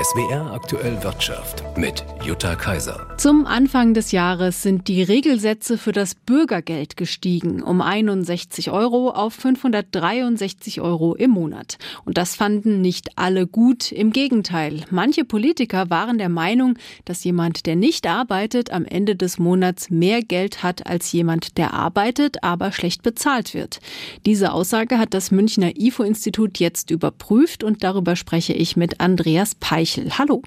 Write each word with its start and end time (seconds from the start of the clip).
SWR 0.00 0.52
aktuell 0.52 1.02
Wirtschaft 1.02 1.64
mit 1.76 2.04
Jutta 2.22 2.54
Kaiser. 2.54 3.08
Zum 3.16 3.46
Anfang 3.46 3.94
des 3.94 4.12
Jahres 4.12 4.62
sind 4.62 4.86
die 4.86 5.02
Regelsätze 5.02 5.76
für 5.76 5.90
das 5.90 6.14
Bürgergeld 6.14 6.96
gestiegen 6.96 7.64
um 7.64 7.80
61 7.80 8.70
Euro 8.70 9.10
auf 9.10 9.34
563 9.34 10.80
Euro 10.80 11.16
im 11.16 11.32
Monat. 11.32 11.78
Und 12.04 12.16
das 12.16 12.36
fanden 12.36 12.80
nicht 12.80 13.18
alle 13.18 13.48
gut. 13.48 13.90
Im 13.90 14.12
Gegenteil, 14.12 14.84
manche 14.90 15.24
Politiker 15.24 15.90
waren 15.90 16.18
der 16.18 16.28
Meinung, 16.28 16.78
dass 17.04 17.24
jemand, 17.24 17.66
der 17.66 17.74
nicht 17.74 18.06
arbeitet, 18.06 18.70
am 18.70 18.84
Ende 18.84 19.16
des 19.16 19.40
Monats 19.40 19.90
mehr 19.90 20.22
Geld 20.22 20.62
hat 20.62 20.86
als 20.86 21.10
jemand, 21.10 21.58
der 21.58 21.74
arbeitet, 21.74 22.44
aber 22.44 22.70
schlecht 22.70 23.02
bezahlt 23.02 23.52
wird. 23.52 23.80
Diese 24.26 24.52
Aussage 24.52 24.98
hat 24.98 25.12
das 25.12 25.32
Münchner 25.32 25.72
IFO-Institut 25.76 26.60
jetzt 26.60 26.92
überprüft 26.92 27.64
und 27.64 27.82
darüber 27.82 28.14
spreche 28.14 28.52
ich 28.52 28.76
mit 28.76 29.00
Andreas 29.00 29.56
Peich. 29.56 29.87
Eichel. 29.88 30.10
Hallo. 30.18 30.42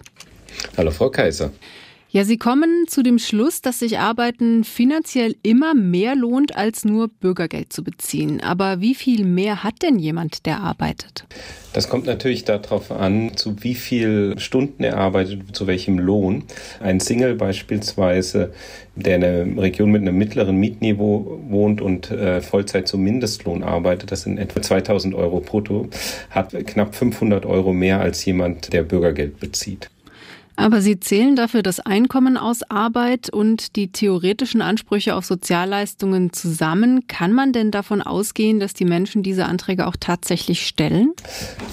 Hallo, 0.78 0.92
Frau 0.92 1.10
Kaiser. 1.10 1.52
Ja, 2.14 2.26
Sie 2.26 2.38
kommen 2.38 2.88
zu 2.88 3.04
dem 3.04 3.20
Schluss, 3.20 3.62
dass 3.62 3.80
sich 3.80 3.98
Arbeiten 3.98 4.66
finanziell 4.66 5.34
immer 5.44 5.74
mehr 5.74 6.14
lohnt, 6.14 6.58
als 6.58 6.84
nur 6.84 7.08
Bürgergeld 7.08 7.72
zu 7.72 7.86
beziehen. 7.86 8.42
Aber 8.42 8.82
wie 8.82 8.96
viel 8.96 9.24
mehr 9.24 9.64
hat 9.64 9.82
denn 9.82 9.98
jemand, 9.98 10.46
der 10.46 10.60
arbeitet? 10.60 11.26
Das 11.72 11.88
kommt 11.88 12.08
natürlich 12.08 12.44
darauf 12.44 12.92
an, 12.92 13.38
zu 13.38 13.64
wie 13.64 13.76
viel 13.76 14.38
Stunden 14.40 14.84
er 14.84 14.98
arbeitet, 14.98 15.56
zu 15.56 15.68
welchem 15.68 16.00
Lohn. 16.00 16.44
Ein 16.82 17.00
Single 17.00 17.36
beispielsweise, 17.36 18.52
der 18.98 19.16
in 19.16 19.24
einer 19.24 19.62
Region 19.62 19.90
mit 19.90 20.02
einem 20.02 20.18
mittleren 20.18 20.58
Mietniveau 20.58 21.40
wohnt 21.48 21.80
und 21.80 22.12
äh, 22.12 22.42
Vollzeit 22.42 22.90
zum 22.90 23.04
Mindestlohn 23.04 23.64
arbeitet, 23.64 24.12
das 24.12 24.24
sind 24.24 24.38
etwa 24.38 24.62
2000 24.62 25.16
Euro 25.16 25.40
brutto, 25.40 25.88
hat 26.30 26.52
knapp 26.68 26.94
500 26.94 27.46
Euro 27.46 27.72
mehr 27.72 28.02
als 28.02 28.26
jemand, 28.26 28.74
der 28.74 28.84
Bürgergeld 28.84 29.40
bezieht. 29.40 29.90
Aber 30.62 30.80
Sie 30.80 31.00
zählen 31.00 31.36
dafür 31.36 31.64
das 31.64 31.80
Einkommen 31.80 32.38
aus 32.38 32.62
Arbeit 32.62 33.32
und 33.32 33.76
die 33.76 33.92
theoretischen 33.92 34.62
Ansprüche 34.62 35.16
auf 35.16 35.26
Sozialleistungen 35.26 36.34
zusammen. 36.34 37.08
Kann 37.08 37.34
man 37.34 37.52
denn 37.52 37.72
davon 37.72 38.04
ausgehen, 38.04 38.60
dass 38.60 38.76
die 38.76 38.86
Menschen 38.86 39.24
diese 39.24 39.48
Anträge 39.48 39.88
auch 39.88 39.96
tatsächlich 40.00 40.68
stellen? 40.68 41.14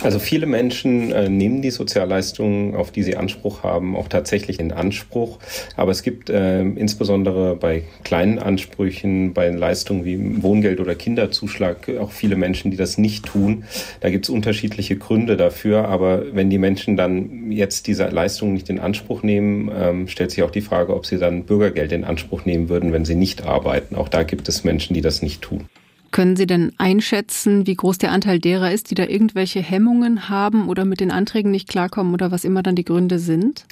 Also 0.02 0.18
viele 0.18 0.46
Menschen 0.46 1.12
äh, 1.12 1.28
nehmen 1.28 1.60
die 1.60 1.70
Sozialleistungen, 1.70 2.74
auf 2.74 2.90
die 2.90 3.02
sie 3.02 3.14
Anspruch 3.14 3.62
haben, 3.62 3.94
auch 3.94 4.08
tatsächlich 4.08 4.58
in 4.58 4.72
Anspruch. 4.72 5.38
Aber 5.76 5.90
es 5.90 6.02
gibt 6.02 6.30
äh, 6.30 6.62
insbesondere 6.62 7.56
bei 7.56 7.82
kleinen 8.04 8.38
Ansprüchen, 8.38 9.34
bei 9.34 9.50
Leistungen 9.50 10.06
wie 10.06 10.42
Wohngeld 10.42 10.80
oder 10.80 10.94
Kinderzuschlag 10.94 11.90
auch 12.00 12.10
viele 12.10 12.36
Menschen, 12.36 12.70
die 12.70 12.78
das 12.78 12.96
nicht 12.96 13.26
tun. 13.26 13.64
Da 14.00 14.08
gibt 14.08 14.24
es 14.24 14.30
unterschiedliche 14.30 14.96
Gründe 14.96 15.36
dafür. 15.36 15.88
Aber 15.88 16.34
wenn 16.34 16.48
die 16.48 16.58
Menschen 16.58 16.96
dann 16.96 17.52
jetzt 17.52 17.86
diese 17.86 18.08
Leistungen 18.08 18.54
nicht 18.54 18.70
in 18.70 18.77
Anspruch 18.78 19.22
nehmen, 19.22 19.70
ähm, 19.74 20.08
stellt 20.08 20.30
sich 20.30 20.42
auch 20.42 20.50
die 20.50 20.60
Frage, 20.60 20.94
ob 20.94 21.06
sie 21.06 21.18
dann 21.18 21.44
Bürgergeld 21.44 21.92
in 21.92 22.04
Anspruch 22.04 22.44
nehmen 22.44 22.68
würden, 22.68 22.92
wenn 22.92 23.04
sie 23.04 23.14
nicht 23.14 23.44
arbeiten. 23.44 23.94
Auch 23.96 24.08
da 24.08 24.22
gibt 24.22 24.48
es 24.48 24.64
Menschen, 24.64 24.94
die 24.94 25.00
das 25.00 25.22
nicht 25.22 25.42
tun. 25.42 25.66
Können 26.10 26.36
Sie 26.36 26.46
denn 26.46 26.72
einschätzen, 26.78 27.66
wie 27.66 27.74
groß 27.74 27.98
der 27.98 28.12
Anteil 28.12 28.38
derer 28.38 28.72
ist, 28.72 28.90
die 28.90 28.94
da 28.94 29.04
irgendwelche 29.04 29.60
Hemmungen 29.60 30.30
haben 30.30 30.68
oder 30.68 30.86
mit 30.86 31.00
den 31.00 31.10
Anträgen 31.10 31.50
nicht 31.50 31.68
klarkommen 31.68 32.14
oder 32.14 32.30
was 32.30 32.44
immer 32.44 32.62
dann 32.62 32.76
die 32.76 32.84
Gründe 32.84 33.18
sind? 33.18 33.66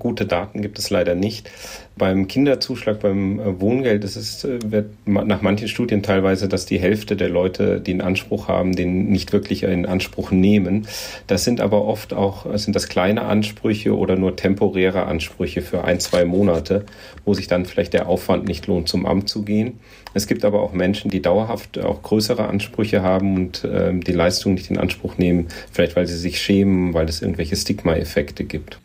Gute 0.00 0.26
Daten 0.26 0.62
gibt 0.62 0.78
es 0.80 0.90
leider 0.90 1.14
nicht. 1.14 1.48
Beim 1.96 2.26
Kinderzuschlag, 2.26 3.00
beim 3.00 3.38
äh, 3.38 3.60
Wohngeld 3.60 4.02
ist 4.02 4.16
es 4.16 4.44
äh, 4.44 4.58
wird 4.64 4.90
nach 5.06 5.42
manchen 5.42 5.68
Studien 5.68 6.02
teilweise, 6.02 6.48
dass 6.48 6.66
die 6.66 6.80
Hälfte 6.80 7.14
der 7.14 7.28
Leute, 7.28 7.80
die 7.80 7.92
einen 7.92 8.00
Anspruch 8.00 8.48
haben, 8.48 8.74
den 8.74 9.10
nicht 9.10 9.32
wirklich 9.32 9.62
in 9.62 9.86
Anspruch 9.86 10.30
nehmen. 10.30 10.86
Das 11.26 11.44
sind 11.44 11.60
aber 11.60 11.84
oft 11.84 12.14
auch, 12.14 12.46
sind 12.56 12.74
das 12.74 12.88
kleine 12.88 13.22
Ansprüche 13.22 13.96
oder 13.96 14.16
nur 14.16 14.34
temporäre 14.34 15.04
Ansprüche 15.04 15.62
für 15.62 15.84
ein, 15.84 16.00
zwei 16.00 16.24
Monate, 16.24 16.86
wo 17.24 17.34
sich 17.34 17.46
dann 17.46 17.66
vielleicht 17.66 17.92
der 17.92 18.08
Aufwand 18.08 18.46
nicht 18.48 18.66
lohnt, 18.66 18.88
zum 18.88 19.04
Amt 19.04 19.28
zu 19.28 19.42
gehen. 19.42 19.78
Es 20.14 20.26
gibt 20.26 20.44
aber 20.44 20.62
auch 20.62 20.72
Menschen, 20.72 21.10
die 21.10 21.22
dauerhaft 21.22 21.78
auch 21.78 22.02
größere 22.02 22.48
Ansprüche 22.48 23.02
haben 23.02 23.36
und 23.36 23.64
äh, 23.64 23.92
die 23.92 24.12
Leistung 24.12 24.54
nicht 24.54 24.70
in 24.70 24.78
Anspruch 24.78 25.18
nehmen, 25.18 25.48
vielleicht 25.70 25.96
weil 25.96 26.06
sie 26.06 26.16
sich 26.16 26.40
schämen, 26.40 26.94
weil 26.94 27.08
es 27.08 27.22
irgendwelche 27.22 27.56
Stigma-Effekte 27.56 28.44
gibt. 28.44 28.80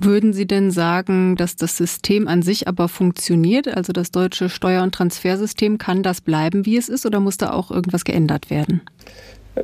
Würden 0.00 0.32
Sie 0.32 0.46
denn 0.46 0.70
sagen, 0.70 1.34
dass 1.34 1.56
das 1.56 1.76
System 1.76 2.28
an 2.28 2.42
sich 2.42 2.68
aber 2.68 2.88
funktioniert? 2.88 3.66
Also 3.66 3.92
das 3.92 4.12
deutsche 4.12 4.48
Steuer- 4.48 4.84
und 4.84 4.94
Transfersystem, 4.94 5.76
kann 5.76 6.04
das 6.04 6.20
bleiben, 6.20 6.64
wie 6.66 6.76
es 6.76 6.88
ist, 6.88 7.04
oder 7.04 7.18
muss 7.18 7.36
da 7.36 7.50
auch 7.50 7.72
irgendwas 7.72 8.04
geändert 8.04 8.48
werden? 8.48 8.80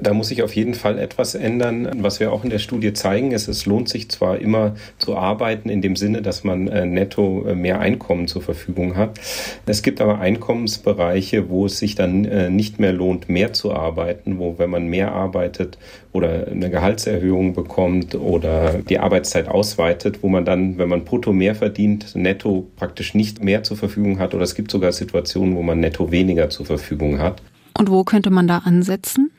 Da 0.00 0.14
muss 0.14 0.28
sich 0.28 0.42
auf 0.42 0.54
jeden 0.54 0.74
Fall 0.74 0.98
etwas 0.98 1.34
ändern. 1.34 1.88
Was 1.98 2.20
wir 2.20 2.32
auch 2.32 2.44
in 2.44 2.50
der 2.50 2.58
Studie 2.58 2.92
zeigen, 2.92 3.32
ist, 3.32 3.48
es 3.48 3.66
lohnt 3.66 3.88
sich 3.88 4.08
zwar 4.08 4.38
immer 4.38 4.74
zu 4.98 5.16
arbeiten 5.16 5.68
in 5.68 5.82
dem 5.82 5.96
Sinne, 5.96 6.22
dass 6.22 6.44
man 6.44 6.68
äh, 6.68 6.86
netto 6.86 7.44
äh, 7.46 7.54
mehr 7.54 7.80
Einkommen 7.80 8.28
zur 8.28 8.42
Verfügung 8.42 8.96
hat. 8.96 9.20
Es 9.66 9.82
gibt 9.82 10.00
aber 10.00 10.18
Einkommensbereiche, 10.18 11.48
wo 11.48 11.66
es 11.66 11.78
sich 11.78 11.94
dann 11.94 12.24
äh, 12.24 12.50
nicht 12.50 12.80
mehr 12.80 12.92
lohnt, 12.92 13.28
mehr 13.28 13.52
zu 13.52 13.72
arbeiten, 13.72 14.38
wo 14.38 14.58
wenn 14.58 14.70
man 14.70 14.88
mehr 14.88 15.12
arbeitet 15.12 15.78
oder 16.12 16.46
eine 16.46 16.70
Gehaltserhöhung 16.70 17.54
bekommt 17.54 18.14
oder 18.14 18.74
die 18.88 19.00
Arbeitszeit 19.00 19.48
ausweitet, 19.48 20.22
wo 20.22 20.28
man 20.28 20.44
dann, 20.44 20.78
wenn 20.78 20.88
man 20.88 21.04
brutto 21.04 21.32
mehr 21.32 21.54
verdient, 21.54 22.14
netto 22.14 22.68
praktisch 22.76 23.14
nicht 23.14 23.42
mehr 23.42 23.64
zur 23.64 23.76
Verfügung 23.76 24.18
hat 24.18 24.34
oder 24.34 24.44
es 24.44 24.54
gibt 24.54 24.70
sogar 24.70 24.92
Situationen, 24.92 25.56
wo 25.56 25.62
man 25.62 25.80
netto 25.80 26.10
weniger 26.12 26.50
zur 26.50 26.66
Verfügung 26.66 27.18
hat. 27.18 27.42
Und 27.84 27.90
wo 27.90 28.02
könnte 28.02 28.30
man 28.30 28.48
da 28.48 28.62
ansetzen? 28.64 29.30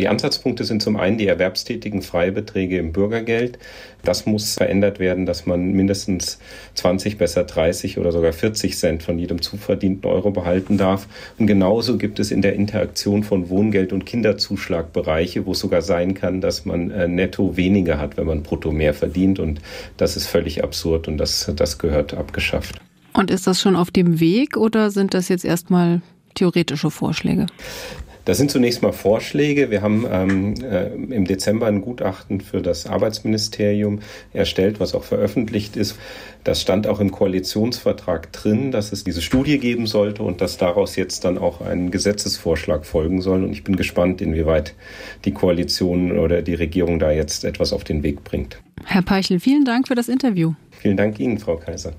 Die 0.00 0.08
Ansatzpunkte 0.08 0.64
sind 0.64 0.82
zum 0.82 0.96
einen 0.96 1.16
die 1.16 1.28
erwerbstätigen 1.28 2.02
Freibeträge 2.02 2.76
im 2.76 2.90
Bürgergeld. 2.90 3.56
Das 4.02 4.26
muss 4.26 4.54
verändert 4.54 4.98
werden, 4.98 5.26
dass 5.26 5.46
man 5.46 5.70
mindestens 5.70 6.40
20, 6.74 7.18
besser 7.18 7.44
30 7.44 7.98
oder 7.98 8.10
sogar 8.10 8.32
40 8.32 8.76
Cent 8.76 9.04
von 9.04 9.16
jedem 9.16 9.40
zuverdienten 9.42 10.10
Euro 10.10 10.32
behalten 10.32 10.76
darf. 10.76 11.06
Und 11.38 11.46
genauso 11.46 11.98
gibt 11.98 12.18
es 12.18 12.32
in 12.32 12.42
der 12.42 12.56
Interaktion 12.56 13.22
von 13.22 13.48
Wohngeld 13.48 13.92
und 13.92 14.06
Kinderzuschlag 14.06 14.92
Bereiche, 14.92 15.46
wo 15.46 15.52
es 15.52 15.60
sogar 15.60 15.82
sein 15.82 16.14
kann, 16.14 16.40
dass 16.40 16.64
man 16.64 16.90
äh, 16.90 17.06
netto 17.06 17.56
weniger 17.56 18.00
hat, 18.00 18.16
wenn 18.16 18.26
man 18.26 18.42
brutto 18.42 18.72
mehr 18.72 18.92
verdient. 18.92 19.38
Und 19.38 19.60
das 19.98 20.16
ist 20.16 20.26
völlig 20.26 20.64
absurd 20.64 21.06
und 21.06 21.16
das, 21.16 21.48
das 21.54 21.78
gehört 21.78 22.12
abgeschafft. 22.14 22.80
Und 23.12 23.30
ist 23.30 23.46
das 23.46 23.60
schon 23.60 23.76
auf 23.76 23.92
dem 23.92 24.18
Weg 24.18 24.56
oder 24.56 24.90
sind 24.90 25.14
das 25.14 25.28
jetzt 25.28 25.44
erstmal 25.44 26.02
theoretische 26.34 26.90
Vorschläge? 26.90 27.46
Das 28.24 28.38
sind 28.38 28.50
zunächst 28.50 28.80
mal 28.82 28.92
Vorschläge. 28.92 29.70
Wir 29.70 29.82
haben 29.82 30.06
ähm, 30.10 30.54
äh, 30.62 30.86
im 30.86 31.26
Dezember 31.26 31.66
ein 31.66 31.82
Gutachten 31.82 32.40
für 32.40 32.62
das 32.62 32.86
Arbeitsministerium 32.86 34.00
erstellt, 34.32 34.80
was 34.80 34.94
auch 34.94 35.04
veröffentlicht 35.04 35.76
ist. 35.76 35.98
Das 36.42 36.60
stand 36.60 36.86
auch 36.86 37.00
im 37.00 37.10
Koalitionsvertrag 37.10 38.32
drin, 38.32 38.70
dass 38.70 38.92
es 38.92 39.04
diese 39.04 39.20
Studie 39.20 39.58
geben 39.58 39.86
sollte 39.86 40.22
und 40.22 40.40
dass 40.40 40.56
daraus 40.56 40.96
jetzt 40.96 41.24
dann 41.24 41.36
auch 41.36 41.60
ein 41.60 41.90
Gesetzesvorschlag 41.90 42.86
folgen 42.86 43.20
soll. 43.20 43.44
Und 43.44 43.52
ich 43.52 43.62
bin 43.62 43.76
gespannt, 43.76 44.22
inwieweit 44.22 44.74
die 45.26 45.32
Koalition 45.32 46.18
oder 46.18 46.40
die 46.40 46.54
Regierung 46.54 46.98
da 46.98 47.10
jetzt 47.10 47.44
etwas 47.44 47.74
auf 47.74 47.84
den 47.84 48.02
Weg 48.02 48.24
bringt. 48.24 48.58
Herr 48.84 49.02
Peichel, 49.02 49.38
vielen 49.38 49.66
Dank 49.66 49.88
für 49.88 49.94
das 49.94 50.08
Interview. 50.08 50.54
Vielen 50.70 50.96
Dank 50.96 51.20
Ihnen, 51.20 51.38
Frau 51.38 51.56
Kaiser. 51.56 51.92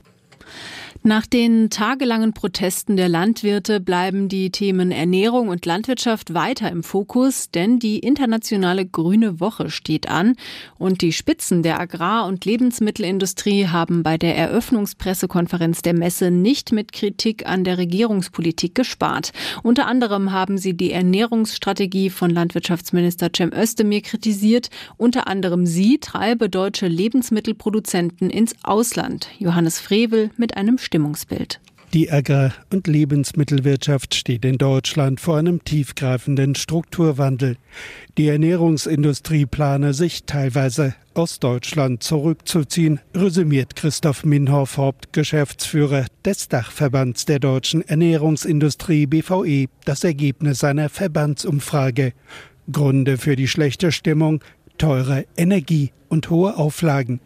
Nach 1.08 1.28
den 1.28 1.70
tagelangen 1.70 2.34
Protesten 2.34 2.98
der 2.98 3.10
Landwirte 3.10 3.80
bleiben 3.80 4.28
die 4.28 4.50
Themen 4.50 4.90
Ernährung 4.90 5.50
und 5.50 5.64
Landwirtschaft 5.64 6.34
weiter 6.34 6.72
im 6.72 6.82
Fokus, 6.82 7.52
denn 7.52 7.78
die 7.78 8.00
internationale 8.00 8.88
Grüne 8.88 9.40
Woche 9.40 9.70
steht 9.70 10.10
an 10.10 10.34
und 10.80 11.04
die 11.04 11.12
Spitzen 11.12 11.62
der 11.62 11.80
Agrar- 11.80 12.26
und 12.26 12.44
Lebensmittelindustrie 12.46 13.68
haben 13.68 14.02
bei 14.02 14.18
der 14.18 14.36
Eröffnungspressekonferenz 14.36 15.84
der 15.84 15.94
Messe 15.94 16.32
nicht 16.32 16.72
mit 16.72 16.92
Kritik 16.92 17.46
an 17.46 17.64
der 17.64 17.78
Regierungspolitik 17.78 18.74
gespart. 18.74 19.32
Unter 19.62 19.86
anderem 19.86 20.32
haben 20.32 20.58
sie 20.58 20.76
die 20.76 20.92
Ernährungsstrategie 20.92 22.10
von 22.10 22.32
Landwirtschaftsminister 22.32 23.30
Cem 23.32 23.54
Özdemir 23.54 24.02
kritisiert. 24.02 24.72
Unter 24.98 25.28
anderem 25.28 25.68
sie 25.68 26.00
treibe 26.00 26.50
deutsche 26.50 26.88
Lebensmittelproduzenten 26.88 28.32
ins 28.32 28.56
Ausland. 28.64 29.28
Johannes 29.38 29.80
Frevel 29.80 30.32
mit 30.36 30.58
einem 30.58 30.80
Stimmungsbild. 30.96 31.60
Die 31.94 32.10
Agrar- 32.10 32.54
und 32.72 32.88
Lebensmittelwirtschaft 32.88 34.16
steht 34.16 34.46
in 34.46 34.58
Deutschland 34.58 35.20
vor 35.20 35.38
einem 35.38 35.62
tiefgreifenden 35.66 36.56
Strukturwandel. 36.56 37.58
Die 38.18 38.30
Ernährungsindustrie 38.30 39.46
plane 39.46 39.94
sich 39.94 40.24
teilweise 40.24 40.96
aus 41.14 41.42
Deutschland 41.42 42.02
zurückzuziehen, 42.02 43.02
resümiert 43.14 43.76
Christoph 43.76 44.24
Minhoff, 44.24 44.78
Hauptgeschäftsführer 44.78 46.06
des 46.24 46.48
Dachverbands 46.48 47.26
der 47.26 47.40
deutschen 47.40 47.82
Ernährungsindustrie 47.82 49.06
BVE, 49.06 49.68
das 49.84 50.06
Ergebnis 50.06 50.64
einer 50.64 50.88
Verbandsumfrage. 50.88 52.14
Gründe 52.72 53.18
für 53.18 53.36
die 53.36 53.50
schlechte 53.50 53.92
Stimmung 53.92 54.42
teure 54.78 55.26
Energie 55.36 55.92
und 56.08 56.30
hohe 56.30 56.58
Auflagen. 56.58 57.20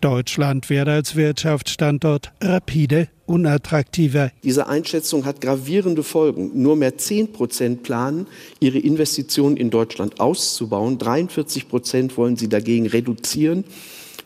Deutschland 0.00 0.70
werde 0.70 0.92
als 0.92 1.16
Wirtschaftsstandort 1.16 2.32
rapide 2.40 3.08
unattraktiver. 3.26 4.30
Diese 4.42 4.66
Einschätzung 4.66 5.24
hat 5.24 5.40
gravierende 5.40 6.02
Folgen. 6.02 6.50
Nur 6.54 6.76
mehr 6.76 6.96
10 6.96 7.32
Prozent 7.32 7.82
planen, 7.82 8.26
ihre 8.60 8.78
Investitionen 8.78 9.56
in 9.56 9.70
Deutschland 9.70 10.20
auszubauen. 10.20 10.98
43 10.98 11.68
Prozent 11.68 12.16
wollen 12.16 12.36
sie 12.36 12.48
dagegen 12.48 12.86
reduzieren. 12.86 13.64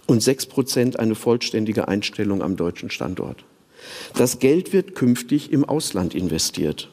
und 0.06 0.20
6 0.20 0.46
Prozent 0.46 0.98
eine 0.98 1.14
vollständige 1.14 1.86
Einstellung 1.86 2.42
am 2.42 2.56
deutschen 2.56 2.90
Standort. 2.90 3.44
Das 4.16 4.40
Geld 4.40 4.72
wird 4.72 4.96
künftig 4.96 5.52
im 5.52 5.64
Ausland 5.64 6.16
investiert. 6.16 6.90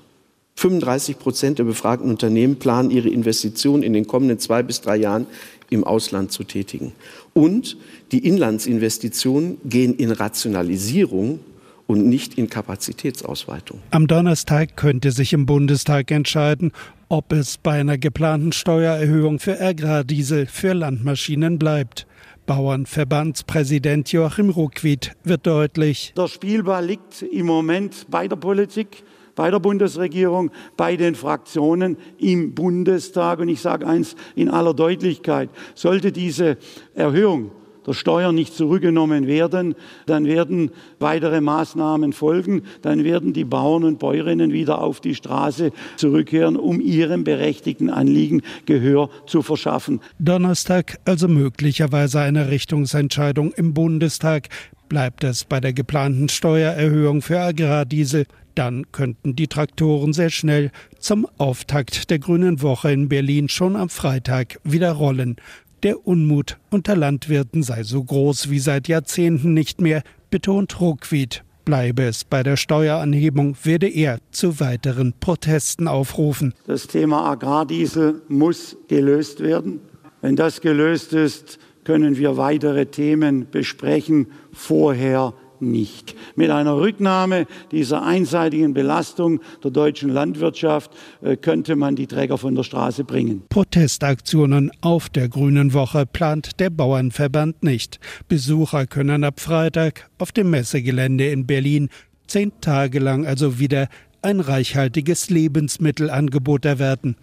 35 0.56 1.19
Prozent 1.19 1.59
der 1.59 1.63
befragten 1.63 2.09
Unternehmen 2.09 2.57
planen, 2.57 2.89
ihre 2.92 3.09
Investitionen 3.09 3.83
in 3.83 3.94
den 3.94 4.07
kommenden 4.07 4.39
zwei 4.39 4.63
bis 4.63 4.81
drei 4.81 4.98
Jahren 4.98 5.27
im 5.69 5.83
Ausland 5.83 6.31
zu 6.31 6.44
tätigen. 6.44 6.94
Und 7.33 7.77
die 8.12 8.25
Inlandsinvestitionen 8.25 9.57
gehen 9.65 9.95
in 9.95 10.12
Rationalisierung 10.12 11.39
und 11.87 12.07
nicht 12.07 12.37
in 12.37 12.49
Kapazitätsausweitung. 12.49 13.79
Am 13.91 14.07
Donnerstag 14.07 14.75
könnte 14.75 15.11
sich 15.11 15.33
im 15.33 15.45
Bundestag 15.45 16.11
entscheiden, 16.11 16.71
ob 17.09 17.31
es 17.31 17.57
bei 17.57 17.79
einer 17.79 17.97
geplanten 17.97 18.51
Steuererhöhung 18.51 19.39
für 19.39 19.59
Agrardiesel 19.59 20.45
für 20.45 20.73
Landmaschinen 20.73 21.57
bleibt. 21.57 22.05
Bauernverbandspräsident 22.45 24.11
Joachim 24.11 24.49
Ruckwied 24.49 25.13
wird 25.23 25.47
deutlich. 25.47 26.13
Der 26.15 26.27
Spielball 26.27 26.85
liegt 26.85 27.21
im 27.21 27.45
Moment 27.45 28.05
bei 28.09 28.27
der 28.27 28.37
Politik 28.37 29.03
bei 29.37 29.51
der 29.51 29.59
Bundesregierung, 29.59 30.51
bei 30.75 30.97
den 30.97 31.15
Fraktionen 31.15 31.95
im 32.17 32.53
Bundestag. 32.53 33.39
Und 33.39 33.47
ich 33.47 33.61
sage 33.61 33.87
eins 33.87 34.15
in 34.35 34.49
aller 34.49 34.73
Deutlichkeit, 34.73 35.49
sollte 35.75 36.11
diese 36.11 36.57
Erhöhung 36.95 37.51
der 37.87 37.93
Steuern 37.93 38.35
nicht 38.35 38.53
zurückgenommen 38.53 39.27
werden, 39.27 39.75
dann 40.05 40.25
werden 40.25 40.71
weitere 40.99 41.41
Maßnahmen 41.41 42.13
folgen, 42.13 42.63
dann 42.81 43.03
werden 43.03 43.33
die 43.33 43.45
Bauern 43.45 43.83
und 43.83 43.99
Bäuerinnen 43.99 44.51
wieder 44.51 44.81
auf 44.81 44.99
die 44.99 45.15
Straße 45.15 45.71
zurückkehren, 45.95 46.57
um 46.57 46.81
ihrem 46.81 47.23
berechtigten 47.23 47.89
Anliegen 47.89 48.41
Gehör 48.65 49.09
zu 49.25 49.41
verschaffen. 49.41 50.01
Donnerstag 50.19 50.99
also 51.05 51.27
möglicherweise 51.27 52.19
eine 52.19 52.49
Richtungsentscheidung 52.49 53.53
im 53.53 53.73
Bundestag. 53.73 54.49
Bleibt 54.89 55.23
es 55.23 55.45
bei 55.45 55.59
der 55.59 55.73
geplanten 55.73 56.29
Steuererhöhung 56.29 57.21
für 57.21 57.39
Agrardiesel, 57.39 58.25
dann 58.57 58.91
könnten 58.91 59.35
die 59.35 59.47
Traktoren 59.47 60.13
sehr 60.13 60.31
schnell 60.31 60.71
zum 60.97 61.27
Auftakt 61.37 62.09
der 62.09 62.17
Grünen 62.17 62.63
Woche 62.63 62.91
in 62.91 63.07
Berlin 63.07 63.49
schon 63.49 63.75
am 63.75 63.89
Freitag 63.89 64.59
wieder 64.63 64.93
rollen. 64.93 65.35
Der 65.83 66.07
Unmut 66.07 66.57
unter 66.71 66.95
Landwirten 66.95 67.62
sei 67.62 67.83
so 67.83 68.03
groß 68.03 68.50
wie 68.50 68.57
seit 68.59 68.88
Jahrzehnten 68.88 69.53
nicht 69.53 69.79
mehr, 69.79 70.01
betont 70.31 70.81
Ruckwied. 70.81 71.44
Bleibe 71.65 72.03
es 72.03 72.24
bei 72.24 72.41
der 72.44 72.56
Steueranhebung, 72.56 73.56
werde 73.63 73.88
er 73.88 74.19
zu 74.31 74.59
weiteren 74.59 75.13
Protesten 75.19 75.88
aufrufen. 75.88 76.53
Das 76.65 76.88
Thema 76.88 77.29
Agrardiesel 77.29 78.21
muss 78.27 78.77
gelöst 78.88 79.41
werden. 79.41 79.81
Wenn 80.21 80.35
das 80.35 80.62
gelöst 80.62 81.13
ist, 81.13 81.59
können 81.83 82.18
wir 82.18 82.38
weitere 82.38 82.88
Themen 82.88 83.47
besprechen. 83.51 84.27
Vorher 84.51 85.33
nicht. 85.62 86.15
Mit 86.36 86.50
einer 86.50 86.77
Rücknahme 86.77 87.48
dieser 87.71 88.04
einseitigen 88.04 88.74
Belastung 88.74 89.42
der 89.63 89.71
deutschen 89.71 90.09
Landwirtschaft 90.09 90.92
äh, 91.21 91.38
könnte 91.38 91.75
man 91.75 91.95
die 91.95 92.07
Träger 92.07 92.38
von 92.38 92.56
der 92.56 92.63
Straße 92.63 93.04
bringen. 93.04 93.44
Protestaktionen 93.50 94.71
auf 94.81 95.09
der 95.09 95.30
Grünen 95.30 95.74
Woche 95.74 96.06
plant 96.06 96.59
der 96.59 96.69
Bauernverband 96.69 97.63
nicht. 97.63 98.00
Besucher 98.27 98.88
können 98.88 99.24
ab 99.24 99.39
Freitag 99.39 100.09
auf 100.18 100.31
dem 100.31 100.50
Messegelände 100.50 101.27
in 101.27 101.45
Berlin 101.45 101.89
zehn 102.27 102.51
Tage 102.62 103.00
lang 103.00 103.25
also 103.25 103.59
wieder 103.59 103.88
ein 104.21 104.39
reichhaltiges 104.39 105.30
Lebensmittelangebot 105.30 106.65
erwerten. 106.65 107.15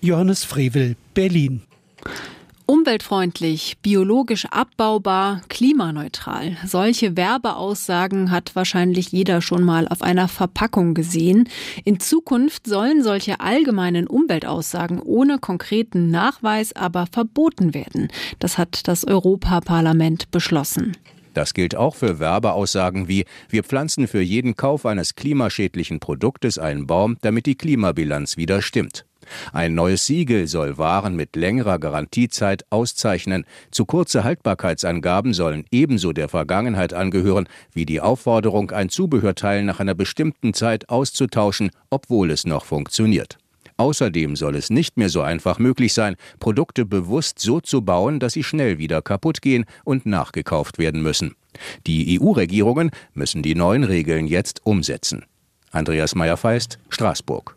Johannes 0.00 0.44
Frevel, 0.44 0.96
Berlin. 1.14 1.62
Umweltfreundlich, 2.66 3.76
biologisch 3.82 4.46
abbaubar, 4.46 5.42
klimaneutral. 5.50 6.56
Solche 6.64 7.14
Werbeaussagen 7.14 8.30
hat 8.30 8.56
wahrscheinlich 8.56 9.12
jeder 9.12 9.42
schon 9.42 9.62
mal 9.62 9.86
auf 9.86 10.00
einer 10.00 10.28
Verpackung 10.28 10.94
gesehen. 10.94 11.46
In 11.84 12.00
Zukunft 12.00 12.66
sollen 12.66 13.02
solche 13.02 13.40
allgemeinen 13.40 14.06
Umweltaussagen 14.06 14.98
ohne 14.98 15.38
konkreten 15.38 16.10
Nachweis 16.10 16.74
aber 16.74 17.06
verboten 17.12 17.74
werden. 17.74 18.08
Das 18.38 18.56
hat 18.56 18.88
das 18.88 19.06
Europaparlament 19.06 20.30
beschlossen. 20.30 20.96
Das 21.34 21.52
gilt 21.52 21.74
auch 21.74 21.96
für 21.96 22.18
Werbeaussagen 22.18 23.08
wie 23.08 23.26
Wir 23.50 23.64
pflanzen 23.64 24.08
für 24.08 24.22
jeden 24.22 24.56
Kauf 24.56 24.86
eines 24.86 25.16
klimaschädlichen 25.16 26.00
Produktes 26.00 26.58
einen 26.58 26.86
Baum, 26.86 27.18
damit 27.20 27.44
die 27.44 27.56
Klimabilanz 27.56 28.36
wieder 28.38 28.62
stimmt. 28.62 29.04
Ein 29.52 29.74
neues 29.74 30.06
Siegel 30.06 30.46
soll 30.46 30.78
Waren 30.78 31.16
mit 31.16 31.36
längerer 31.36 31.78
Garantiezeit 31.78 32.64
auszeichnen. 32.70 33.44
Zu 33.70 33.86
kurze 33.86 34.24
Haltbarkeitsangaben 34.24 35.34
sollen 35.34 35.64
ebenso 35.70 36.12
der 36.12 36.28
Vergangenheit 36.28 36.92
angehören 36.92 37.48
wie 37.72 37.86
die 37.86 38.00
Aufforderung, 38.00 38.70
ein 38.70 38.88
Zubehörteil 38.88 39.64
nach 39.64 39.80
einer 39.80 39.94
bestimmten 39.94 40.54
Zeit 40.54 40.88
auszutauschen, 40.88 41.70
obwohl 41.90 42.30
es 42.30 42.46
noch 42.46 42.64
funktioniert. 42.64 43.38
Außerdem 43.76 44.36
soll 44.36 44.54
es 44.54 44.70
nicht 44.70 44.96
mehr 44.96 45.08
so 45.08 45.22
einfach 45.22 45.58
möglich 45.58 45.92
sein, 45.92 46.16
Produkte 46.38 46.84
bewusst 46.84 47.40
so 47.40 47.60
zu 47.60 47.82
bauen, 47.82 48.20
dass 48.20 48.34
sie 48.34 48.44
schnell 48.44 48.78
wieder 48.78 49.02
kaputt 49.02 49.42
gehen 49.42 49.64
und 49.84 50.06
nachgekauft 50.06 50.78
werden 50.78 51.02
müssen. 51.02 51.34
Die 51.86 52.20
EU-Regierungen 52.20 52.90
müssen 53.14 53.42
die 53.42 53.54
neuen 53.54 53.84
Regeln 53.84 54.26
jetzt 54.26 54.64
umsetzen. 54.64 55.24
Andreas 55.72 56.14
Meyer-Feist, 56.14 56.78
Straßburg. 56.88 57.56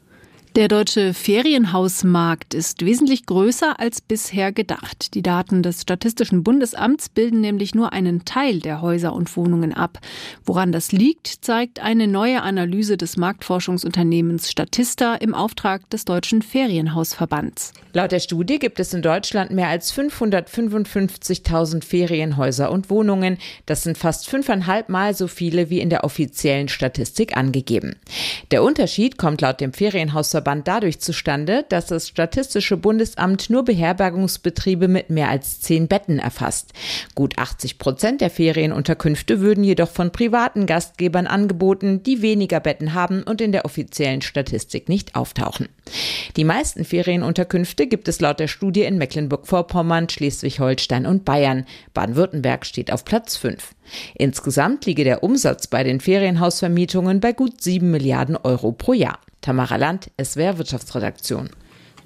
Der 0.57 0.67
deutsche 0.67 1.13
Ferienhausmarkt 1.13 2.55
ist 2.55 2.83
wesentlich 2.83 3.27
größer 3.27 3.79
als 3.79 4.01
bisher 4.01 4.51
gedacht. 4.51 5.13
Die 5.13 5.21
Daten 5.21 5.61
des 5.61 5.83
Statistischen 5.83 6.43
Bundesamts 6.43 7.09
bilden 7.09 7.41
nämlich 7.41 7.75
nur 7.75 7.93
einen 7.93 8.25
Teil 8.25 8.59
der 8.59 8.81
Häuser 8.81 9.13
und 9.13 9.37
Wohnungen 9.37 9.71
ab. 9.71 9.99
Woran 10.45 10.71
das 10.71 10.91
liegt, 10.91 11.27
zeigt 11.45 11.79
eine 11.79 12.07
neue 12.07 12.41
Analyse 12.41 12.97
des 12.97 13.17
Marktforschungsunternehmens 13.17 14.49
Statista 14.49 15.13
im 15.13 15.35
Auftrag 15.35 15.87
des 15.91 16.05
Deutschen 16.05 16.41
Ferienhausverbands. 16.41 17.73
Laut 17.93 18.11
der 18.11 18.19
Studie 18.19 18.57
gibt 18.57 18.79
es 18.79 18.95
in 18.95 19.03
Deutschland 19.03 19.51
mehr 19.51 19.67
als 19.67 19.93
555.000 19.93 21.83
Ferienhäuser 21.83 22.71
und 22.71 22.89
Wohnungen. 22.89 23.37
Das 23.67 23.83
sind 23.83 23.99
fast 23.99 24.27
fünfeinhalb 24.27 24.89
Mal 24.89 25.13
so 25.13 25.27
viele 25.27 25.69
wie 25.69 25.81
in 25.81 25.91
der 25.91 26.03
offiziellen 26.03 26.67
Statistik 26.67 27.37
angegeben. 27.37 27.95
Der 28.49 28.63
Unterschied 28.63 29.19
kommt 29.19 29.41
laut 29.41 29.61
dem 29.61 29.71
Ferienhausverband 29.71 30.46
Verband 30.47 30.69
dadurch 30.69 31.01
zustande, 31.01 31.65
dass 31.67 31.87
das 31.87 32.07
Statistische 32.07 32.77
Bundesamt 32.77 33.49
nur 33.49 33.65
Beherbergungsbetriebe 33.65 34.87
mit 34.87 35.09
mehr 35.09 35.27
als 35.27 35.59
zehn 35.59 35.89
Betten 35.89 36.19
erfasst. 36.19 36.71
Gut 37.15 37.37
80 37.37 37.77
Prozent 37.77 38.21
der 38.21 38.29
Ferienunterkünfte 38.29 39.41
würden 39.41 39.65
jedoch 39.65 39.89
von 39.89 40.13
privaten 40.13 40.65
Gastgebern 40.65 41.27
angeboten, 41.27 42.01
die 42.01 42.21
weniger 42.21 42.61
Betten 42.61 42.93
haben 42.93 43.23
und 43.23 43.41
in 43.41 43.51
der 43.51 43.65
offiziellen 43.65 44.21
Statistik 44.21 44.87
nicht 44.87 45.17
auftauchen. 45.17 45.67
Die 46.37 46.45
meisten 46.45 46.85
Ferienunterkünfte 46.85 47.85
gibt 47.85 48.07
es 48.07 48.21
laut 48.21 48.39
der 48.39 48.47
Studie 48.47 48.83
in 48.83 48.97
Mecklenburg-Vorpommern, 48.97 50.07
Schleswig-Holstein 50.07 51.05
und 51.05 51.25
Bayern. 51.25 51.65
Baden-Württemberg 51.93 52.65
steht 52.65 52.93
auf 52.93 53.03
Platz 53.03 53.35
5. 53.35 53.75
Insgesamt 54.15 54.85
liege 54.85 55.03
der 55.03 55.23
Umsatz 55.23 55.67
bei 55.67 55.83
den 55.83 55.99
Ferienhausvermietungen 55.99 57.19
bei 57.19 57.33
gut 57.33 57.61
7 57.61 57.91
Milliarden 57.91 58.37
Euro 58.37 58.71
pro 58.71 58.93
Jahr. 58.93 59.19
Tamara 59.41 59.75
Land, 59.75 60.11
SWR 60.21 60.57
Wirtschaftsredaktion. 60.57 61.49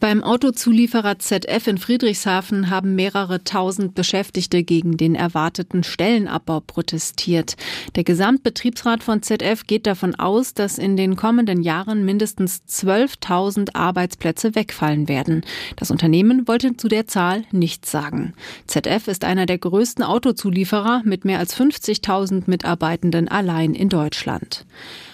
Beim 0.01 0.23
Autozulieferer 0.23 1.19
ZF 1.19 1.67
in 1.67 1.77
Friedrichshafen 1.77 2.71
haben 2.71 2.95
mehrere 2.95 3.43
tausend 3.43 3.93
Beschäftigte 3.93 4.63
gegen 4.63 4.97
den 4.97 5.13
erwarteten 5.13 5.83
Stellenabbau 5.83 6.59
protestiert. 6.59 7.55
Der 7.95 8.03
Gesamtbetriebsrat 8.03 9.03
von 9.03 9.21
ZF 9.21 9.67
geht 9.67 9.85
davon 9.85 10.15
aus, 10.15 10.55
dass 10.55 10.79
in 10.79 10.97
den 10.97 11.17
kommenden 11.17 11.61
Jahren 11.61 12.03
mindestens 12.03 12.63
12.000 12.67 13.75
Arbeitsplätze 13.75 14.55
wegfallen 14.55 15.07
werden. 15.07 15.45
Das 15.75 15.91
Unternehmen 15.91 16.47
wollte 16.47 16.75
zu 16.75 16.87
der 16.87 17.05
Zahl 17.05 17.43
nichts 17.51 17.91
sagen. 17.91 18.33
ZF 18.65 19.07
ist 19.07 19.23
einer 19.23 19.45
der 19.45 19.59
größten 19.59 20.03
Autozulieferer 20.03 21.03
mit 21.05 21.25
mehr 21.25 21.37
als 21.37 21.55
50.000 21.55 22.45
Mitarbeitenden 22.47 23.27
allein 23.27 23.75
in 23.75 23.89
Deutschland. 23.89 24.65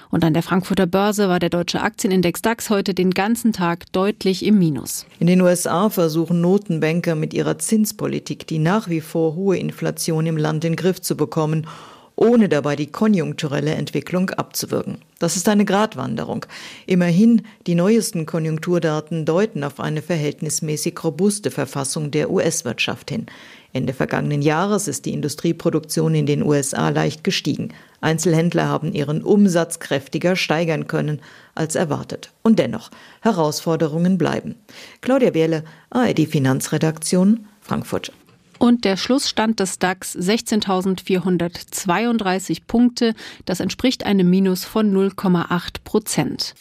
Und 0.10 0.24
an 0.24 0.34
der 0.34 0.44
Frankfurter 0.44 0.86
Börse 0.86 1.28
war 1.28 1.40
der 1.40 1.50
deutsche 1.50 1.82
Aktienindex 1.82 2.42
DAX 2.42 2.70
heute 2.70 2.94
den 2.94 3.12
ganzen 3.12 3.52
Tag 3.54 3.92
deutlich 3.92 4.46
im 4.46 4.58
Minus. 4.58 5.06
In 5.20 5.28
den 5.28 5.42
USA 5.42 5.90
versuchen 5.90 6.42
Notenbanker 6.42 7.16
mit 7.16 7.34
ihrer 7.34 7.60
Zinspolitik 7.60 8.48
die 8.48 8.60
nach 8.60 8.90
wie 8.90 9.02
vor 9.02 9.36
hohe 9.36 9.58
Inflation 9.58 10.26
im 10.26 10.38
Land 10.38 10.64
in 10.64 10.74
den 10.74 10.76
Griff 10.76 11.02
zu 11.02 11.18
bekommen 11.18 11.68
ohne 12.18 12.50
dabei 12.50 12.76
die 12.76 12.88
konjunkturelle 12.88 13.76
Entwicklung 13.76 14.32
abzuwirken. 14.32 14.98
Das 15.20 15.38
ist 15.38 15.48
eine 15.48 15.66
Gratwanderung. 15.66 16.46
Immerhin, 16.86 17.44
die 17.68 17.76
neuesten 17.76 18.26
Konjunkturdaten 18.26 19.24
deuten 19.24 19.64
auf 19.64 19.80
eine 19.80 20.02
verhältnismäßig 20.02 21.02
robuste 21.04 21.52
Verfassung 21.52 22.12
der 22.12 22.30
US-Wirtschaft 22.30 23.12
hin. 23.12 23.28
Ende 23.72 23.94
vergangenen 23.94 24.42
Jahres 24.42 24.88
ist 24.88 25.06
die 25.06 25.14
Industrieproduktion 25.14 26.16
in 26.16 26.26
den 26.26 26.44
USA 26.44 26.90
leicht 26.90 27.24
gestiegen. 27.24 27.70
Einzelhändler 28.02 28.68
haben 28.68 28.94
ihren 28.94 29.22
Umsatz 29.24 29.80
kräftiger 29.80 30.36
steigern 30.36 30.88
können 30.88 31.22
als 31.54 31.76
erwartet. 31.76 32.32
Und 32.42 32.58
dennoch, 32.58 32.90
Herausforderungen 33.22 34.18
bleiben. 34.18 34.56
Claudia 35.02 35.30
Behle, 35.30 35.64
ARD 35.92 36.26
Finanzredaktion, 36.28 37.46
Frankfurt. 37.62 38.12
Und 38.60 38.86
der 38.86 38.98
Schlussstand 38.98 39.60
des 39.60 39.80
DAX 39.80 40.16
16.432 40.16 42.62
Punkte. 42.68 43.16
Das 43.46 43.60
entspricht 43.60 44.06
einem 44.06 44.30
Minus 44.30 44.66
von 44.66 44.94
0,8 44.94 45.78
Prozent. 45.84 46.54